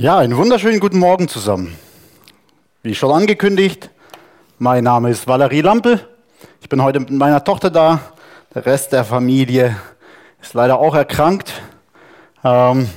[0.00, 1.76] Ja, einen wunderschönen guten Morgen zusammen.
[2.84, 3.90] Wie schon angekündigt,
[4.60, 5.98] mein Name ist Valerie Lampel.
[6.60, 7.98] Ich bin heute mit meiner Tochter da.
[8.54, 9.76] Der Rest der Familie
[10.40, 11.52] ist leider auch erkrankt.
[12.44, 12.88] Ähm,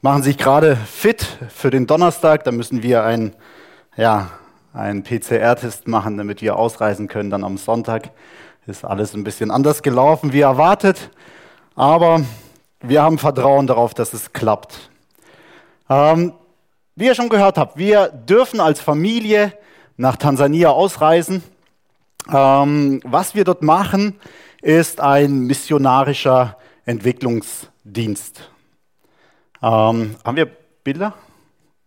[0.00, 2.42] machen sich gerade fit für den Donnerstag.
[2.42, 3.36] Da müssen wir einen,
[3.96, 4.30] ja,
[4.74, 8.10] einen PCR-Test machen, damit wir ausreisen können dann am Sonntag.
[8.66, 11.10] Ist alles ein bisschen anders gelaufen wie erwartet.
[11.76, 12.22] Aber
[12.80, 14.90] wir haben Vertrauen darauf, dass es klappt.
[15.88, 16.32] Ähm,
[16.94, 19.52] wie ihr schon gehört habt, wir dürfen als Familie
[19.96, 21.42] nach Tansania ausreisen.
[22.30, 24.20] Ähm, was wir dort machen,
[24.60, 28.50] ist ein missionarischer Entwicklungsdienst.
[29.62, 30.46] Ähm, haben wir
[30.84, 31.14] Bilder?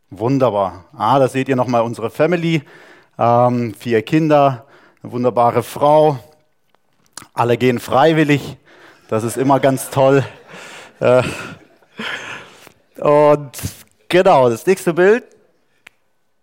[0.09, 0.85] Wunderbar.
[0.97, 2.63] Ah, da seht ihr nochmal unsere Family.
[3.17, 4.65] Ähm, vier Kinder,
[5.03, 6.19] eine wunderbare Frau.
[7.33, 8.57] Alle gehen freiwillig.
[9.07, 10.23] Das ist immer ganz toll.
[10.99, 11.23] Äh,
[12.97, 13.51] und
[14.15, 15.25] Genau, das nächste Bild.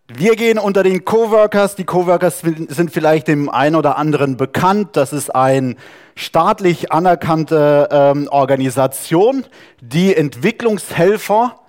[0.07, 1.75] Wir gehen unter den Coworkers.
[1.75, 4.91] Die Coworkers sind vielleicht dem einen oder anderen bekannt.
[4.93, 5.77] Das ist eine
[6.15, 9.47] staatlich anerkannte ähm, Organisation,
[9.81, 11.61] die Entwicklungshelfer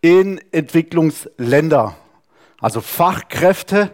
[0.00, 1.96] in Entwicklungsländer,
[2.60, 3.90] also Fachkräfte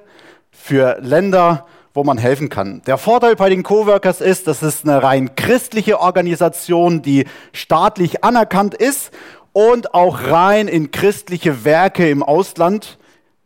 [0.50, 2.82] für Länder, wo man helfen kann.
[2.86, 8.74] Der Vorteil bei den Coworkers ist, das ist eine rein christliche Organisation, die staatlich anerkannt
[8.74, 9.12] ist
[9.54, 12.98] und auch rein in christliche Werke im Ausland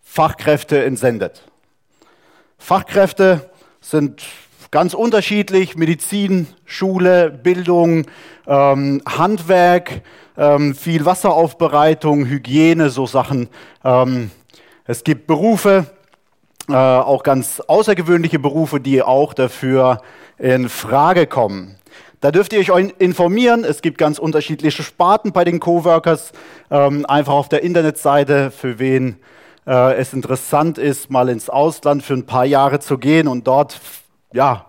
[0.02, 1.42] Fachkräfte entsendet.
[2.56, 4.24] Fachkräfte sind
[4.70, 8.06] ganz unterschiedlich, Medizin, Schule, Bildung,
[8.46, 10.02] ähm, Handwerk,
[10.36, 13.48] ähm, viel Wasseraufbereitung, Hygiene, so Sachen.
[13.84, 14.30] Ähm,
[14.84, 15.86] es gibt Berufe,
[16.68, 20.00] äh, auch ganz außergewöhnliche Berufe, die auch dafür
[20.38, 21.77] in Frage kommen.
[22.20, 23.64] Da dürft ihr euch informieren.
[23.64, 26.32] Es gibt ganz unterschiedliche Sparten bei den Coworkers.
[26.70, 29.18] Ähm, einfach auf der Internetseite, für wen
[29.66, 33.80] äh, es interessant ist, mal ins Ausland für ein paar Jahre zu gehen und dort
[34.32, 34.66] ja,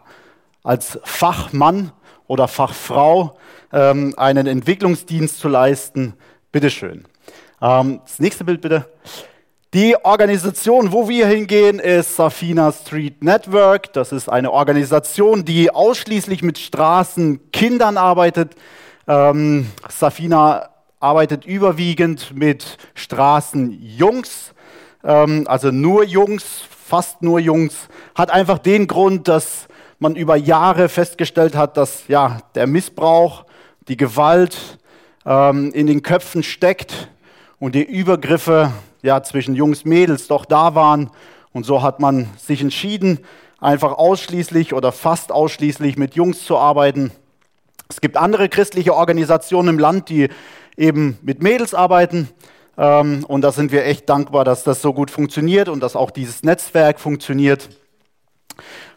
[0.64, 1.92] als Fachmann
[2.28, 3.38] oder Fachfrau
[3.74, 6.14] ähm, einen Entwicklungsdienst zu leisten.
[6.52, 7.06] Bitteschön.
[7.62, 8.86] Ähm, das nächste Bild bitte.
[9.76, 13.94] Die Organisation, wo wir hingehen, ist Safina Street Network.
[13.94, 18.56] Das ist eine Organisation, die ausschließlich mit Straßenkindern arbeitet.
[19.08, 20.70] Ähm, Safina
[21.00, 24.56] arbeitet überwiegend mit Straßenjungs,
[25.04, 27.90] ähm, also nur Jungs, fast nur Jungs.
[28.16, 29.68] Hat einfach den Grund, dass
[30.00, 33.46] man über Jahre festgestellt hat, dass ja der Missbrauch,
[33.88, 34.80] die Gewalt
[35.28, 37.12] ähm, in den Köpfen steckt
[37.60, 41.10] und die Übergriffe ja, zwischen Jungs, Mädels doch da waren.
[41.52, 43.20] Und so hat man sich entschieden,
[43.60, 47.12] einfach ausschließlich oder fast ausschließlich mit Jungs zu arbeiten.
[47.90, 50.30] Es gibt andere christliche Organisationen im Land, die
[50.78, 52.30] eben mit Mädels arbeiten.
[52.78, 56.12] Ähm, und da sind wir echt dankbar, dass das so gut funktioniert und dass auch
[56.12, 57.70] dieses Netzwerk funktioniert.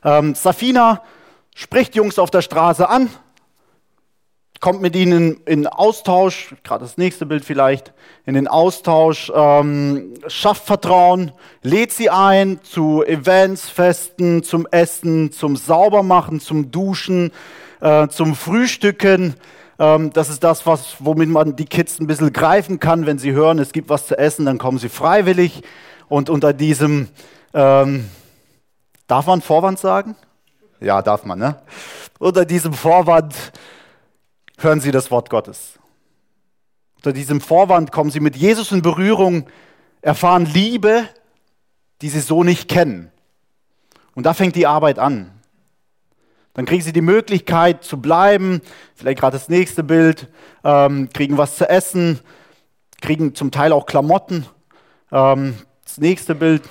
[0.05, 1.03] Ähm, Safina
[1.55, 3.11] spricht Jungs auf der Straße an,
[4.63, 7.93] kommt mit ihnen in Austausch, gerade das nächste Bild vielleicht,
[8.25, 15.57] in den Austausch, ähm, schafft Vertrauen, lädt sie ein zu Events, Festen, zum Essen, zum
[15.57, 17.33] Saubermachen, zum Duschen,
[17.81, 19.35] äh, zum Frühstücken.
[19.81, 23.05] Ähm, das ist das, was, womit man die Kids ein bisschen greifen kann.
[23.05, 25.63] Wenn sie hören, es gibt was zu essen, dann kommen sie freiwillig.
[26.09, 27.09] Und unter diesem,
[27.53, 28.09] ähm,
[29.09, 30.15] darf man Vorwand sagen?
[30.79, 31.57] Ja, darf man, ne?
[32.21, 33.35] Unter diesem Vorwand
[34.63, 35.79] hören sie das Wort Gottes.
[36.97, 39.47] Unter diesem Vorwand kommen sie mit Jesus in Berührung,
[40.03, 41.09] erfahren Liebe,
[42.01, 43.11] die sie so nicht kennen.
[44.15, 45.31] Und da fängt die Arbeit an.
[46.55, 48.61] Dann kriegen sie die Möglichkeit zu bleiben,
[48.95, 50.29] vielleicht gerade das nächste Bild,
[50.65, 52.21] ähm, kriegen was zu essen,
[53.01, 54.47] kriegen zum Teil auch Klamotten.
[55.11, 56.63] Ähm, das nächste Bild,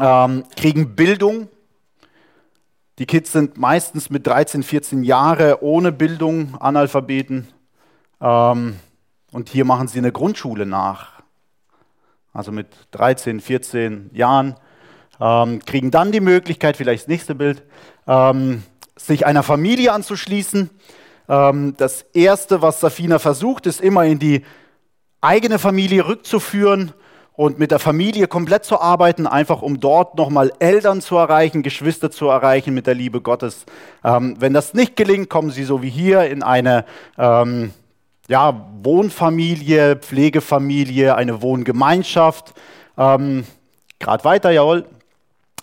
[0.00, 1.48] ähm, kriegen Bildung,
[2.98, 7.46] die Kids sind meistens mit 13, 14 Jahren ohne Bildung, Analphabeten.
[8.20, 8.76] Ähm,
[9.30, 11.22] und hier machen sie eine Grundschule nach.
[12.32, 14.56] Also mit 13, 14 Jahren.
[15.20, 17.62] Ähm, kriegen dann die Möglichkeit, vielleicht das nächste Bild,
[18.06, 18.62] ähm,
[18.96, 20.70] sich einer Familie anzuschließen.
[21.28, 24.44] Ähm, das Erste, was Safina versucht, ist immer in die
[25.20, 26.92] eigene Familie rückzuführen
[27.38, 32.10] und mit der Familie komplett zu arbeiten, einfach um dort nochmal Eltern zu erreichen, Geschwister
[32.10, 33.64] zu erreichen mit der Liebe Gottes.
[34.02, 36.84] Ähm, wenn das nicht gelingt, kommen sie so wie hier in eine
[37.16, 37.70] ähm,
[38.26, 42.54] ja, Wohnfamilie, Pflegefamilie, eine Wohngemeinschaft.
[42.96, 43.44] Ähm,
[44.00, 44.86] Gerade weiter, jawohl.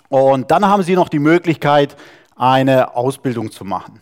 [0.08, 1.98] Und dann haben sie noch die Möglichkeit,
[2.38, 4.00] eine Ausbildung zu machen.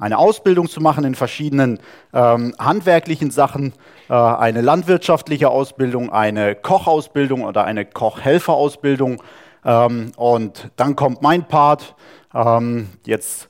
[0.00, 1.78] Eine Ausbildung zu machen in verschiedenen
[2.12, 3.74] ähm, handwerklichen Sachen,
[4.08, 9.22] äh, eine landwirtschaftliche Ausbildung, eine Kochausbildung oder eine Kochhelferausbildung.
[9.64, 11.94] Ähm, und dann kommt mein Part.
[12.34, 13.48] Ähm, jetzt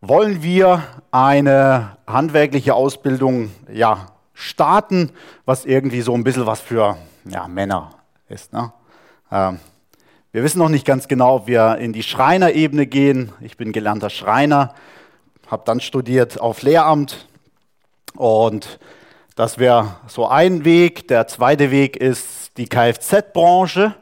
[0.00, 5.10] wollen wir eine handwerkliche Ausbildung ja, starten,
[5.46, 7.90] was irgendwie so ein bisschen was für ja, Männer
[8.28, 8.52] ist.
[8.52, 8.72] Ne?
[9.32, 9.58] Ähm,
[10.32, 13.32] wir wissen noch nicht ganz genau, ob wir in die Schreinerebene gehen.
[13.40, 14.74] Ich bin gelernter Schreiner,
[15.48, 17.26] habe dann studiert auf Lehramt
[18.16, 18.78] und
[19.36, 21.08] das wäre so ein Weg.
[21.08, 23.94] Der zweite Weg ist die Kfz-Branche.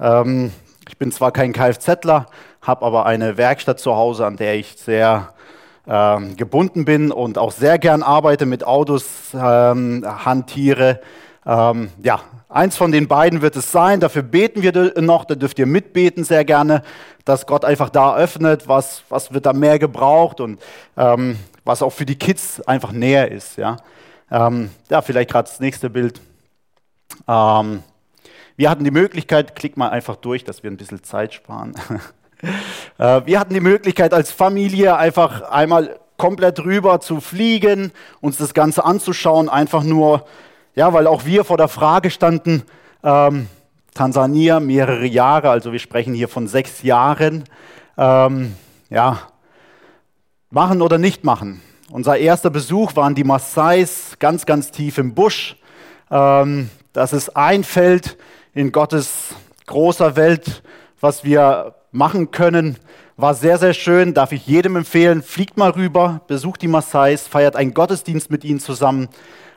[0.00, 0.52] Ähm,
[0.88, 2.26] ich bin zwar kein Kfzler,
[2.62, 5.34] habe aber eine Werkstatt zu Hause, an der ich sehr
[5.86, 9.04] ähm, gebunden bin und auch sehr gern arbeite, mit Autos
[9.34, 11.00] ähm, hantiere.
[11.46, 12.20] Ähm, ja,
[12.54, 14.00] eins von den beiden wird es sein.
[14.00, 15.24] Dafür beten wir noch.
[15.24, 16.82] Da dürft ihr mitbeten sehr gerne,
[17.24, 20.60] dass Gott einfach da öffnet, was, was wird da mehr gebraucht und
[20.96, 23.56] ähm, was auch für die Kids einfach näher ist.
[23.56, 23.78] Ja,
[24.30, 26.20] ähm, ja vielleicht gerade das nächste Bild.
[27.26, 27.82] Ähm,
[28.56, 31.74] wir hatten die Möglichkeit, klick mal einfach durch, dass wir ein bisschen Zeit sparen.
[32.98, 37.90] Äh, wir hatten die Möglichkeit als Familie einfach einmal komplett rüber zu fliegen,
[38.20, 40.26] uns das Ganze anzuschauen, einfach nur,
[40.74, 42.62] ja, weil auch wir vor der Frage standen,
[43.02, 43.48] ähm,
[43.94, 47.44] Tansania mehrere Jahre, also wir sprechen hier von sechs Jahren,
[47.96, 48.54] ähm,
[48.90, 49.20] ja,
[50.50, 51.62] machen oder nicht machen.
[51.90, 55.56] Unser erster Besuch waren die Maasais, ganz, ganz tief im Busch.
[56.10, 58.16] Ähm, das ist ein Feld
[58.52, 59.34] in Gottes
[59.66, 60.62] großer Welt,
[61.00, 62.78] was wir machen können.
[63.16, 65.22] War sehr, sehr schön, darf ich jedem empfehlen.
[65.22, 69.08] Fliegt mal rüber, besucht die Maasais, feiert einen Gottesdienst mit ihnen zusammen.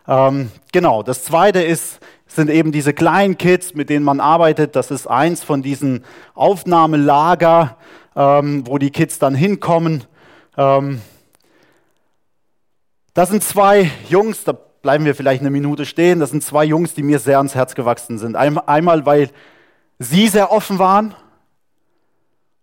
[0.07, 4.75] Ähm, genau, das zweite ist, sind eben diese kleinen Kids, mit denen man arbeitet.
[4.75, 7.77] Das ist eins von diesen Aufnahmelager,
[8.15, 10.03] ähm, wo die Kids dann hinkommen.
[10.57, 11.01] Ähm,
[13.13, 16.19] das sind zwei Jungs, da bleiben wir vielleicht eine Minute stehen.
[16.19, 18.35] Das sind zwei Jungs, die mir sehr ans Herz gewachsen sind.
[18.35, 19.29] Einmal, weil
[19.99, 21.15] sie sehr offen waren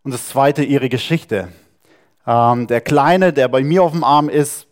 [0.05, 1.49] und das zweite ihre Geschichte.
[2.27, 4.67] Ähm, der Kleine, der bei mir auf dem Arm ist,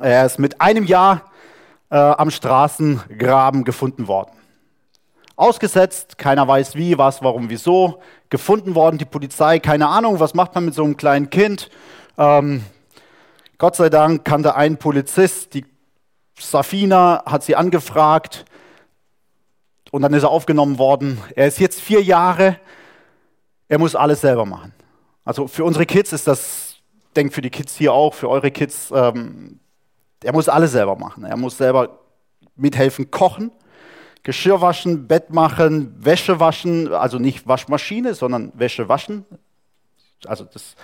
[0.00, 1.27] er ist mit einem Jahr
[1.90, 4.32] äh, am Straßengraben gefunden worden.
[5.36, 8.00] Ausgesetzt, keiner weiß wie, was, warum, wieso.
[8.28, 11.70] Gefunden worden, die Polizei, keine Ahnung, was macht man mit so einem kleinen Kind.
[12.16, 12.64] Ähm,
[13.56, 15.64] Gott sei Dank kannte ein Polizist, die
[16.38, 18.44] Safina hat sie angefragt
[19.90, 21.18] und dann ist er aufgenommen worden.
[21.34, 22.58] Er ist jetzt vier Jahre
[23.68, 24.72] er muss alles selber machen.
[25.24, 26.76] Also für unsere Kids ist das,
[27.14, 29.60] denkt für die Kids hier auch, für eure Kids, ähm,
[30.22, 31.24] er muss alles selber machen.
[31.24, 32.00] Er muss selber
[32.56, 33.52] mithelfen, kochen,
[34.22, 39.24] Geschirr waschen, Bett machen, Wäsche waschen, also nicht Waschmaschine, sondern Wäsche waschen.
[40.26, 40.76] Also das ist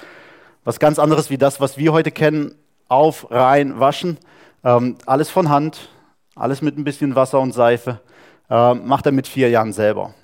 [0.64, 2.54] was ganz anderes wie das, was wir heute kennen,
[2.88, 4.18] auf, rein, waschen.
[4.62, 5.90] Ähm, alles von Hand,
[6.34, 8.00] alles mit ein bisschen Wasser und Seife.
[8.48, 10.14] Ähm, macht er mit vier Jahren selber.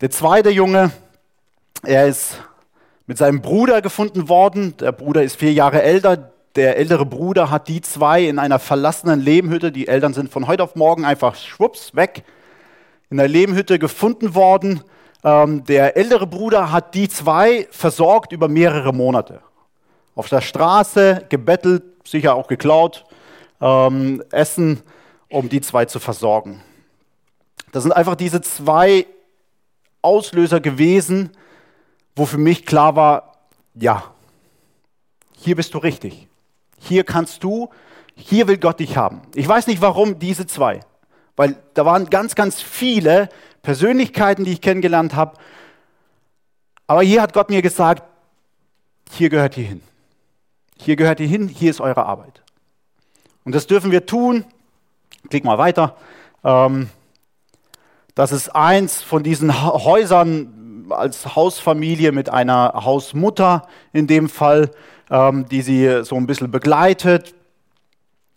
[0.00, 0.92] Der zweite Junge,
[1.82, 2.42] er ist
[3.06, 4.76] mit seinem Bruder gefunden worden.
[4.78, 6.32] Der Bruder ist vier Jahre älter.
[6.58, 9.70] Der ältere Bruder hat die zwei in einer verlassenen Lehmhütte.
[9.70, 12.24] Die Eltern sind von heute auf morgen einfach schwupps weg
[13.10, 14.82] in der Lehmhütte gefunden worden.
[15.22, 19.40] Ähm, der ältere Bruder hat die zwei versorgt über mehrere Monate.
[20.16, 23.04] Auf der Straße gebettelt, sicher auch geklaut,
[23.60, 24.82] ähm, Essen,
[25.28, 26.60] um die zwei zu versorgen.
[27.70, 29.06] Das sind einfach diese zwei
[30.02, 31.30] Auslöser gewesen,
[32.16, 33.34] wo für mich klar war,
[33.76, 34.02] ja,
[35.36, 36.27] hier bist du richtig.
[36.78, 37.70] Hier kannst du,
[38.14, 39.22] hier will Gott dich haben.
[39.34, 40.80] Ich weiß nicht, warum diese zwei.
[41.36, 43.28] Weil da waren ganz, ganz viele
[43.62, 45.36] Persönlichkeiten, die ich kennengelernt habe.
[46.86, 48.02] Aber hier hat Gott mir gesagt,
[49.10, 49.82] hier gehört ihr hin.
[50.76, 52.42] Hier gehört ihr hin, hier ist eure Arbeit.
[53.44, 54.44] Und das dürfen wir tun.
[55.28, 55.96] Klick mal weiter.
[56.44, 56.88] Ähm,
[58.14, 60.57] das ist eins von diesen Häusern,
[60.90, 64.70] als Hausfamilie mit einer Hausmutter in dem Fall,
[65.10, 67.34] ähm, die sie so ein bisschen begleitet.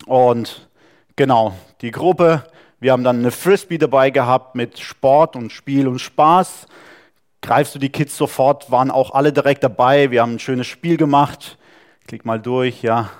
[0.06, 0.68] Und
[1.16, 2.44] genau, die Gruppe,
[2.80, 6.66] wir haben dann eine Frisbee dabei gehabt mit Sport und Spiel und Spaß.
[7.40, 10.10] Greifst du die Kids sofort, waren auch alle direkt dabei.
[10.10, 11.58] Wir haben ein schönes Spiel gemacht.
[12.06, 13.10] Klick mal durch, ja.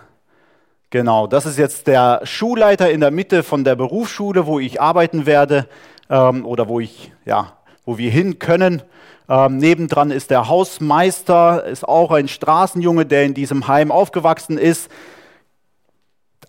[0.91, 5.25] Genau, das ist jetzt der Schulleiter in der Mitte von der Berufsschule, wo ich arbeiten
[5.25, 5.67] werde
[6.11, 8.83] ähm, oder wo ich, ja, wo wir hin können.
[9.29, 14.91] Ähm, nebendran ist der Hausmeister, ist auch ein Straßenjunge, der in diesem Heim aufgewachsen ist.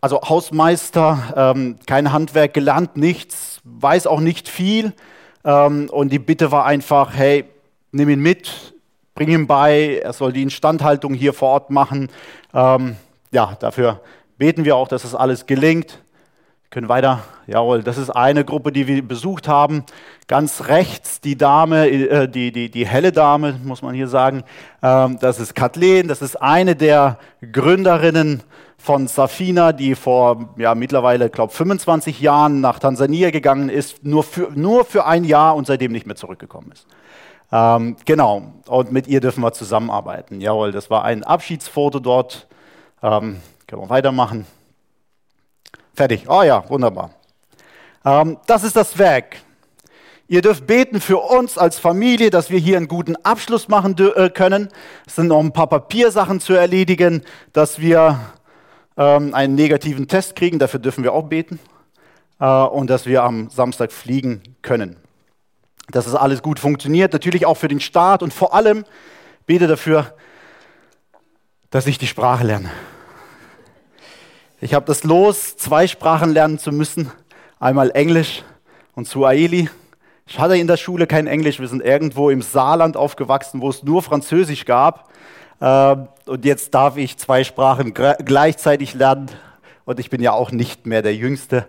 [0.02, 4.94] Also Hausmeister, ähm, kein Handwerk gelernt, nichts, weiß auch nicht viel.
[5.46, 7.46] Ähm, und die Bitte war einfach, hey,
[7.92, 8.74] nimm ihn mit,
[9.16, 12.10] bring ihm bei, er soll die Instandhaltung hier vor Ort machen.
[12.54, 12.98] Ähm,
[13.32, 14.02] ja, dafür
[14.38, 16.03] beten wir auch, dass das alles gelingt.
[16.74, 19.84] Können weiter, jawohl, das ist eine Gruppe, die wir besucht haben.
[20.26, 24.44] Ganz rechts die Dame, äh, die, die, die helle Dame, muss man hier sagen,
[24.82, 27.20] ähm, das ist Kathleen, das ist eine der
[27.52, 28.42] Gründerinnen
[28.76, 34.50] von Safina, die vor ja, mittlerweile, glaube 25 Jahren nach Tansania gegangen ist, nur für,
[34.56, 36.88] nur für ein Jahr und seitdem nicht mehr zurückgekommen ist.
[37.52, 40.42] Ähm, genau, und mit ihr dürfen wir zusammenarbeiten.
[40.42, 42.48] Jawohl, das war ein Abschiedsfoto dort.
[43.04, 44.48] Ähm, können wir weitermachen.
[45.94, 46.26] Fertig.
[46.28, 47.12] Oh ja, wunderbar.
[48.06, 49.38] Ähm, das ist das Werk.
[50.28, 54.30] Ihr dürft beten für uns als Familie, dass wir hier einen guten Abschluss machen äh,
[54.30, 54.70] können.
[55.06, 58.20] Es sind noch ein paar Papiersachen zu erledigen, dass wir
[58.98, 60.60] ähm, einen negativen Test kriegen.
[60.60, 61.60] Dafür dürfen wir auch beten.
[62.40, 64.98] Äh, und dass wir am Samstag fliegen können
[65.90, 68.86] dass es alles gut funktioniert, natürlich auch für den Staat und vor allem
[69.46, 70.16] bete dafür,
[71.70, 72.72] dass ich die Sprache lerne.
[74.64, 77.12] Ich habe das Los, zwei Sprachen lernen zu müssen,
[77.60, 78.44] einmal Englisch
[78.96, 79.70] und Suaheli.
[80.26, 83.84] Ich hatte in der Schule kein Englisch, wir sind irgendwo im Saarland aufgewachsen, wo es
[83.84, 85.12] nur Französisch gab.
[85.60, 89.30] Ähm, und jetzt darf ich zwei Sprachen gleichzeitig lernen
[89.84, 91.68] und ich bin ja auch nicht mehr der Jüngste.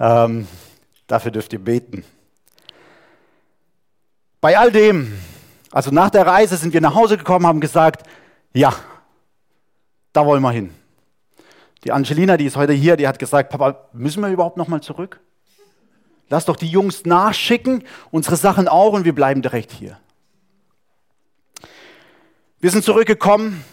[0.00, 0.48] Ähm,
[1.06, 2.02] dafür dürft ihr beten.
[4.40, 5.16] Bei all dem,
[5.70, 8.04] also nach der Reise sind wir nach Hause gekommen, haben gesagt,
[8.52, 8.74] ja,
[10.12, 10.81] da wollen wir hin.
[11.84, 14.80] Die Angelina, die ist heute hier, die hat gesagt, Papa, müssen wir überhaupt noch mal
[14.80, 15.20] zurück?
[16.28, 19.98] Lass doch die Jungs nachschicken, unsere Sachen auch und wir bleiben direkt hier.
[22.60, 23.64] Wir sind zurückgekommen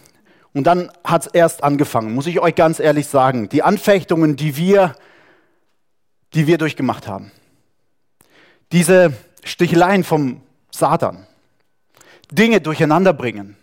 [0.53, 3.47] und dann hat es erst angefangen, muss ich euch ganz ehrlich sagen.
[3.49, 4.95] Die Anfechtungen, die wir,
[6.33, 7.31] die wir durchgemacht haben.
[8.71, 9.13] Diese
[9.43, 11.27] Sticheleien vom Satan.
[12.31, 13.55] Dinge durcheinander bringen.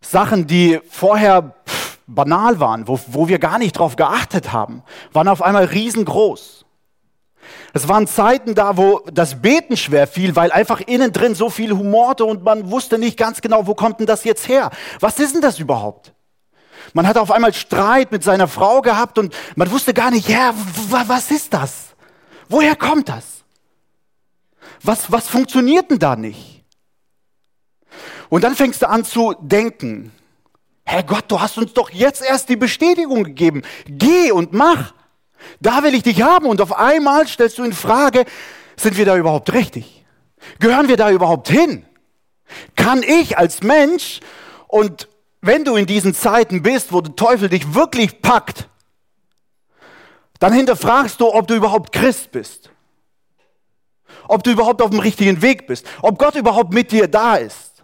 [0.00, 1.55] Sachen, die vorher
[2.06, 4.82] banal waren, wo, wo wir gar nicht drauf geachtet haben,
[5.12, 6.64] waren auf einmal riesengroß.
[7.72, 11.72] Es waren Zeiten da, wo das Beten schwer fiel, weil einfach innen drin so viel
[11.72, 14.70] humorte und man wusste nicht ganz genau, wo kommt denn das jetzt her?
[15.00, 16.12] Was ist denn das überhaupt?
[16.92, 20.54] Man hat auf einmal Streit mit seiner Frau gehabt und man wusste gar nicht, ja,
[21.06, 21.94] was ist das?
[22.48, 23.44] Woher kommt das?
[24.82, 26.64] Was, was funktioniert denn da nicht?
[28.28, 30.12] Und dann fängst du an zu denken,
[30.86, 33.62] Herr Gott, du hast uns doch jetzt erst die Bestätigung gegeben.
[33.86, 34.94] Geh und mach.
[35.60, 36.46] Da will ich dich haben.
[36.46, 38.24] Und auf einmal stellst du in Frage,
[38.76, 40.04] sind wir da überhaupt richtig?
[40.60, 41.84] Gehören wir da überhaupt hin?
[42.76, 44.20] Kann ich als Mensch
[44.68, 45.08] und
[45.40, 48.68] wenn du in diesen Zeiten bist, wo der Teufel dich wirklich packt,
[50.38, 52.70] dann hinterfragst du, ob du überhaupt Christ bist
[54.28, 57.75] ob du überhaupt auf dem richtigen Weg bist, ob Gott überhaupt mit dir da ist.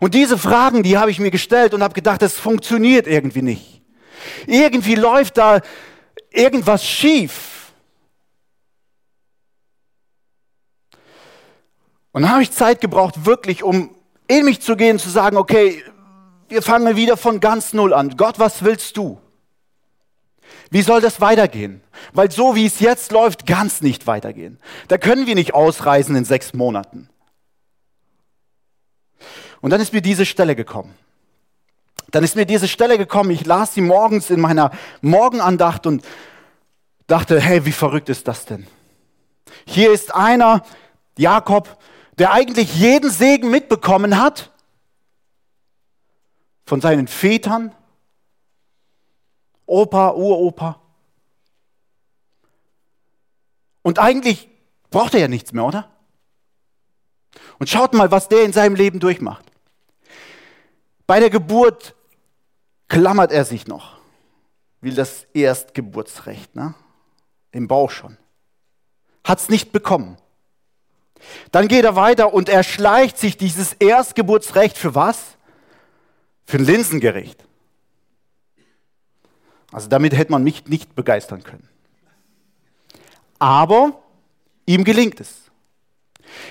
[0.00, 3.82] Und diese Fragen, die habe ich mir gestellt und habe gedacht, das funktioniert irgendwie nicht.
[4.46, 5.60] Irgendwie läuft da
[6.30, 7.72] irgendwas schief.
[12.12, 13.94] Und dann habe ich Zeit gebraucht, wirklich, um
[14.26, 15.84] in mich zu gehen, zu sagen, okay,
[16.48, 18.16] wir fangen wieder von ganz null an.
[18.16, 19.20] Gott, was willst du?
[20.70, 21.82] Wie soll das weitergehen?
[22.12, 24.58] Weil so wie es jetzt läuft, es nicht weitergehen.
[24.88, 27.08] Da können wir nicht ausreisen in sechs Monaten.
[29.60, 30.94] Und dann ist mir diese Stelle gekommen.
[32.10, 36.04] Dann ist mir diese Stelle gekommen, ich las sie morgens in meiner Morgenandacht und
[37.06, 38.66] dachte, hey, wie verrückt ist das denn?
[39.66, 40.64] Hier ist einer,
[41.16, 41.78] Jakob,
[42.18, 44.50] der eigentlich jeden Segen mitbekommen hat
[46.66, 47.74] von seinen Vätern,
[49.66, 50.80] Opa, Uropa.
[53.82, 54.48] Und eigentlich
[54.90, 55.90] braucht er ja nichts mehr, oder?
[57.58, 59.49] Und schaut mal, was der in seinem Leben durchmacht.
[61.10, 61.96] Bei der Geburt
[62.86, 63.98] klammert er sich noch,
[64.80, 66.76] will das Erstgeburtsrecht, ne?
[67.50, 68.16] im Bauch schon.
[69.24, 70.18] Hat es nicht bekommen.
[71.50, 75.36] Dann geht er weiter und er schleicht sich dieses Erstgeburtsrecht für was?
[76.46, 77.42] Für ein Linsengericht.
[79.72, 81.68] Also damit hätte man mich nicht begeistern können.
[83.40, 84.00] Aber
[84.64, 85.50] ihm gelingt es.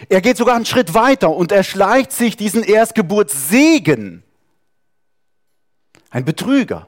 [0.09, 4.25] Er geht sogar einen Schritt weiter und er schleicht sich diesen Erstgeburtssegen.
[6.09, 6.87] Ein Betrüger.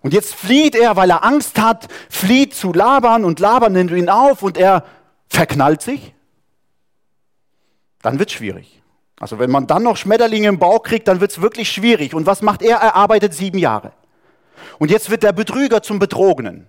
[0.00, 4.08] Und jetzt flieht er, weil er Angst hat, flieht zu Laban und Laban nimmt ihn
[4.08, 4.84] auf und er
[5.28, 6.12] verknallt sich.
[8.02, 8.82] Dann wird es schwierig.
[9.20, 12.14] Also wenn man dann noch Schmetterlinge im Bauch kriegt, dann wird es wirklich schwierig.
[12.14, 12.78] Und was macht er?
[12.78, 13.92] Er arbeitet sieben Jahre.
[14.80, 16.66] Und jetzt wird der Betrüger zum Betrogenen,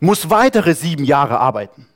[0.00, 1.86] muss weitere sieben Jahre arbeiten,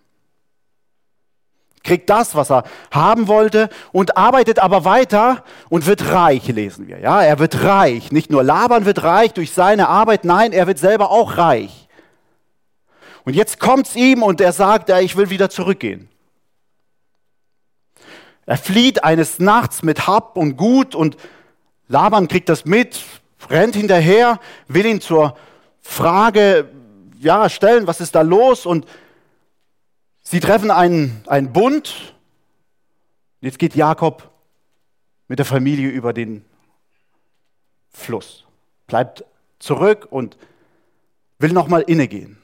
[1.88, 6.98] kriegt das, was er haben wollte und arbeitet aber weiter und wird reich, lesen wir.
[7.00, 8.12] Ja, er wird reich.
[8.12, 11.88] Nicht nur Laban wird reich durch seine Arbeit, nein, er wird selber auch reich.
[13.24, 16.08] Und jetzt kommt's ihm und er sagt, ich will wieder zurückgehen.
[18.44, 21.16] Er flieht eines Nachts mit Hab und Gut und
[21.88, 23.00] Laban kriegt das mit,
[23.48, 25.36] rennt hinterher, will ihn zur
[25.80, 26.68] Frage
[27.18, 28.66] ja, stellen, was ist da los?
[28.66, 28.86] Und
[30.28, 32.14] sie treffen einen, einen Bund.
[33.40, 34.30] Jetzt geht Jakob
[35.26, 36.44] mit der Familie über den
[37.90, 38.44] Fluss,
[38.86, 39.24] bleibt
[39.58, 40.36] zurück und
[41.38, 42.38] will nochmal innegehen.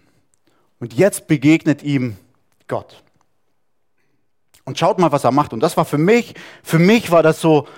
[0.80, 2.16] Und jetzt begegnet ihm
[2.68, 3.02] Gott.
[4.64, 5.52] Und schaut mal, was er macht.
[5.52, 7.68] Und das war für mich, für mich war das so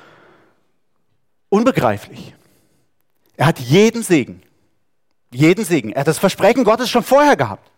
[1.49, 2.35] unbegreiflich.
[3.37, 4.43] Er hat jeden Segen.
[5.33, 5.93] Jeden Segen.
[5.93, 7.71] Er hat das Versprechen Gottes schon vorher gehabt.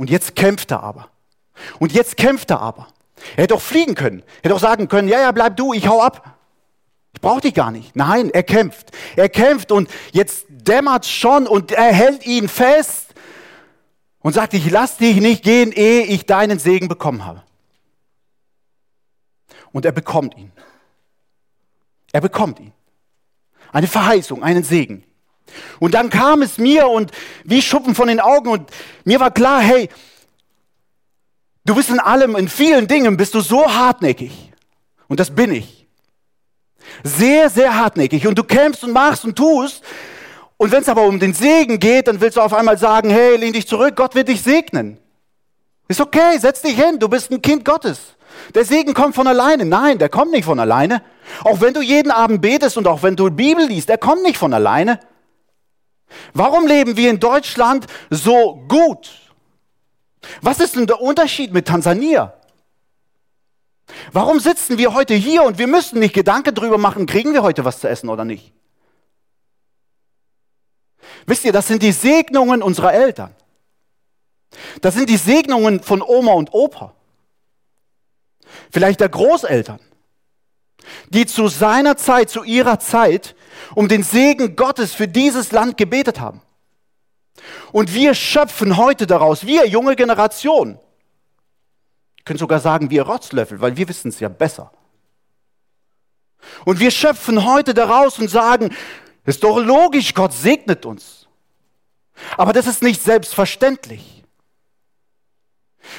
[0.00, 1.10] Und jetzt kämpft er aber.
[1.78, 2.88] Und jetzt kämpft er aber.
[3.36, 4.22] Er hätte auch fliegen können.
[4.38, 6.38] Er hätte auch sagen können, ja, ja, bleib du, ich hau ab.
[7.12, 7.94] Ich brauche dich gar nicht.
[7.94, 8.92] Nein, er kämpft.
[9.14, 13.12] Er kämpft und jetzt dämmert schon und er hält ihn fest
[14.20, 17.42] und sagt, ich lass dich nicht gehen, ehe ich deinen Segen bekommen habe.
[19.70, 20.50] Und er bekommt ihn.
[22.10, 22.72] Er bekommt ihn.
[23.70, 25.04] Eine Verheißung, einen Segen.
[25.78, 27.10] Und dann kam es mir und
[27.44, 28.70] wie Schuppen von den Augen und
[29.04, 29.88] mir war klar, hey,
[31.64, 34.52] du bist in allem, in vielen Dingen bist du so hartnäckig.
[35.08, 35.86] Und das bin ich.
[37.02, 38.26] Sehr, sehr hartnäckig.
[38.26, 39.82] Und du kämpfst und machst und tust.
[40.56, 43.36] Und wenn es aber um den Segen geht, dann willst du auf einmal sagen, hey,
[43.36, 44.98] lehn dich zurück, Gott wird dich segnen.
[45.88, 48.14] Ist okay, setz dich hin, du bist ein Kind Gottes.
[48.54, 49.64] Der Segen kommt von alleine.
[49.64, 51.02] Nein, der kommt nicht von alleine.
[51.44, 54.36] Auch wenn du jeden Abend betest und auch wenn du Bibel liest, der kommt nicht
[54.36, 55.00] von alleine.
[56.34, 59.10] Warum leben wir in Deutschland so gut?
[60.42, 62.34] Was ist denn der Unterschied mit Tansania?
[64.12, 67.64] Warum sitzen wir heute hier und wir müssen nicht Gedanken darüber machen, kriegen wir heute
[67.64, 68.52] was zu essen oder nicht?
[71.26, 73.34] Wisst ihr, das sind die Segnungen unserer Eltern.
[74.80, 76.94] Das sind die Segnungen von Oma und Opa.
[78.70, 79.80] Vielleicht der Großeltern,
[81.08, 83.36] die zu seiner Zeit, zu ihrer Zeit
[83.74, 86.40] um den Segen Gottes für dieses Land gebetet haben.
[87.72, 90.78] Und wir schöpfen heute daraus, wir junge Generation,
[92.24, 94.72] können sogar sagen, wir Rotzlöffel, weil wir wissen es ja besser.
[96.64, 98.74] Und wir schöpfen heute daraus und sagen,
[99.24, 101.28] ist doch logisch, Gott segnet uns.
[102.36, 104.24] Aber das ist nicht selbstverständlich.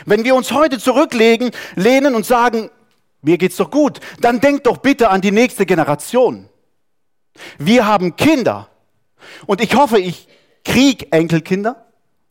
[0.06, 2.70] Wenn wir uns heute zurücklegen, lehnen und sagen,
[3.22, 6.50] mir geht's doch gut, dann denkt doch bitte an die nächste Generation.
[7.58, 8.70] Wir haben Kinder.
[9.46, 10.28] Und ich hoffe, ich
[10.64, 11.86] krieg Enkelkinder.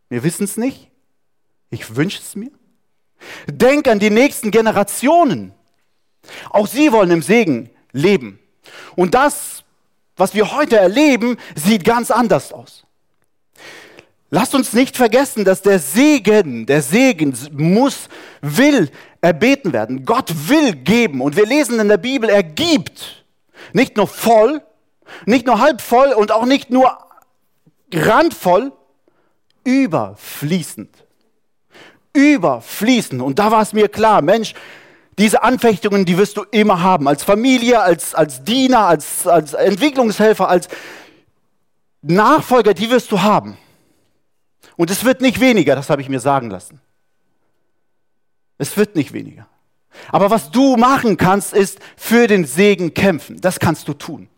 [0.08, 0.90] Wir wissen es nicht.
[1.70, 2.50] Ich wünsche es mir.
[3.46, 5.52] Denk an die nächsten Generationen.
[6.50, 8.38] Auch sie wollen im Segen leben.
[8.96, 9.64] Und das,
[10.16, 12.84] was wir heute erleben, sieht ganz anders aus.
[14.30, 18.08] Lasst uns nicht vergessen, dass der Segen, der Segen muss,
[18.40, 18.88] will
[19.20, 20.04] erbeten werden.
[20.04, 21.20] Gott will geben.
[21.20, 23.24] Und wir lesen in der Bibel, er gibt.
[23.72, 24.62] Nicht nur voll,
[25.26, 26.98] nicht nur halb voll und auch nicht nur
[27.92, 28.72] randvoll,
[29.64, 30.90] überfließend.
[32.12, 33.22] Überfließend.
[33.22, 34.54] Und da war es mir klar, Mensch,
[35.18, 37.06] diese Anfechtungen, die wirst du immer haben.
[37.06, 40.68] Als Familie, als, als Diener, als, als Entwicklungshelfer, als
[42.02, 43.58] Nachfolger, die wirst du haben.
[44.76, 46.80] Und es wird nicht weniger, das habe ich mir sagen lassen.
[48.56, 49.46] Es wird nicht weniger.
[50.08, 53.40] Aber was du machen kannst, ist für den Segen kämpfen.
[53.40, 54.28] Das kannst du tun.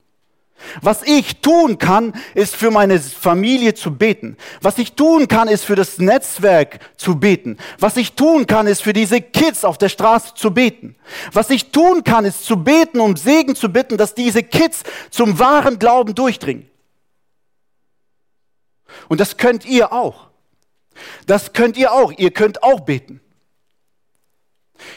[0.81, 4.37] Was ich tun kann, ist für meine Familie zu beten.
[4.61, 7.59] Was ich tun kann, ist für das Netzwerk zu beten.
[7.79, 10.96] Was ich tun kann, ist für diese Kids auf der Straße zu beten.
[11.33, 15.38] Was ich tun kann, ist zu beten, um Segen zu bitten, dass diese Kids zum
[15.38, 16.68] wahren Glauben durchdringen.
[19.09, 20.29] Und das könnt ihr auch.
[21.27, 22.12] Das könnt ihr auch.
[22.12, 23.20] Ihr könnt auch beten.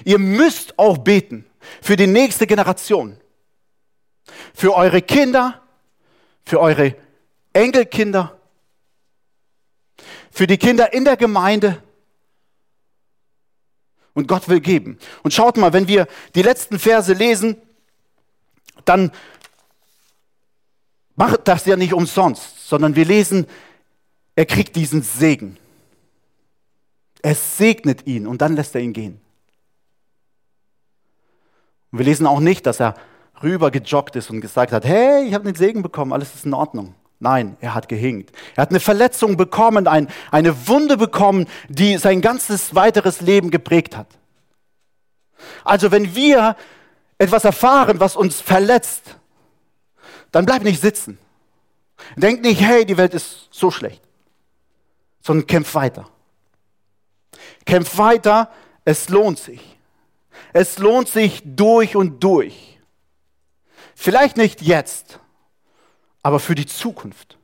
[0.04, 1.46] Ihr müsst auch beten
[1.82, 3.18] für die nächste Generation
[4.54, 5.62] für eure Kinder,
[6.46, 6.96] für eure
[7.54, 8.40] Enkelkinder,
[10.32, 11.82] für die Kinder in der Gemeinde.
[14.14, 14.98] Und Gott will geben.
[15.24, 17.58] Und schaut mal, wenn wir die letzten Verse lesen,
[18.86, 19.12] dann
[21.16, 23.48] macht das ja nicht umsonst, sondern wir lesen,
[24.36, 25.58] er kriegt diesen Segen.
[27.22, 29.20] Er segnet ihn und dann lässt er ihn gehen.
[31.92, 32.96] Und wir lesen auch nicht, dass er
[33.44, 36.54] rüber gejoggt ist und gesagt hat, hey, ich habe den Segen bekommen, alles ist in
[36.54, 36.96] Ordnung.
[37.20, 38.32] Nein, er hat gehinkt.
[38.56, 43.96] Er hat eine Verletzung bekommen, ein, eine Wunde bekommen, die sein ganzes weiteres Leben geprägt
[43.96, 44.08] hat.
[45.64, 46.56] Also wenn wir
[47.18, 49.18] etwas erfahren, was uns verletzt,
[50.32, 51.18] dann bleib nicht sitzen.
[52.18, 54.02] Denk nicht, hey, die Welt ist so schlecht,
[55.22, 56.10] sondern kämpf weiter.
[57.66, 58.52] Kämpf weiter,
[58.84, 59.78] es lohnt sich.
[60.54, 62.75] Es lohnt sich durch und durch.
[63.96, 65.20] Vielleicht nicht jetzt,
[66.22, 67.38] aber für die Zukunft.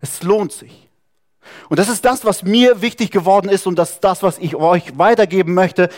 [0.00, 0.88] Es lohnt sich.
[1.68, 4.54] Und das ist das, was mir wichtig geworden ist und das ist das, was ich
[4.54, 5.90] euch weitergeben möchte.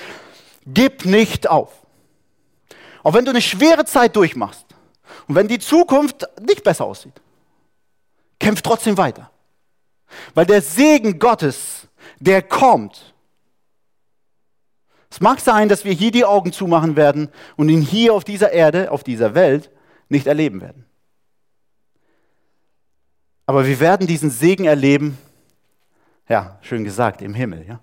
[0.66, 1.72] Gib nicht auf.
[3.02, 4.66] Auch wenn du eine schwere Zeit durchmachst
[5.28, 7.20] und wenn die Zukunft nicht besser aussieht,
[8.38, 9.30] kämpf trotzdem weiter.
[10.34, 13.14] Weil der Segen Gottes, der kommt.
[15.10, 18.52] Es mag sein, dass wir hier die Augen zumachen werden und ihn hier auf dieser
[18.52, 19.70] Erde, auf dieser Welt
[20.10, 20.84] nicht erleben werden.
[23.46, 25.18] Aber wir werden diesen Segen erleben,
[26.28, 27.80] ja, schön gesagt, im Himmel, ja.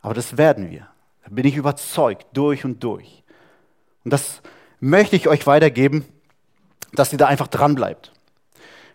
[0.00, 0.88] Aber das werden wir.
[1.24, 3.22] Da bin ich überzeugt, durch und durch.
[4.04, 4.40] Und das
[4.80, 6.04] möchte ich euch weitergeben,
[6.92, 8.12] dass ihr da einfach dran bleibt.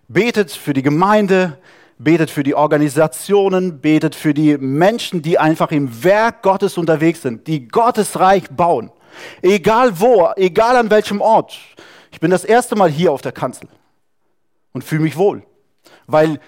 [0.08, 1.58] Betet für die Gemeinde,
[1.98, 7.48] betet für die Organisationen, betet für die Menschen, die einfach im Werk Gottes unterwegs sind,
[7.48, 8.91] die Gottes Reich bauen.
[9.41, 11.60] Egal wo, egal an welchem Ort.
[12.12, 13.67] Ich bin das erste Mal hier auf der Kanzel
[14.74, 15.43] und fühle mich wohl,
[16.08, 16.39] weil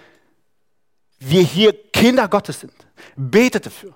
[1.19, 2.73] wir hier Kinder Gottes sind.
[3.15, 3.93] Betet dafür.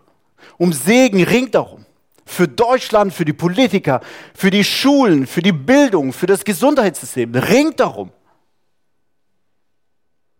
[0.58, 1.86] Um Segen ringt darum.
[2.26, 4.02] Für Deutschland, für die Politiker,
[4.34, 7.34] für die Schulen, für die Bildung, für das Gesundheitssystem.
[7.34, 8.12] Ringt darum.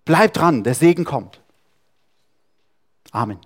[0.04, 1.42] Bleibt dran, der Segen kommt.
[3.12, 3.40] Amen.